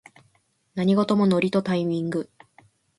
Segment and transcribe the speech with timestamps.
[0.73, 2.27] 何事もノリとタイミング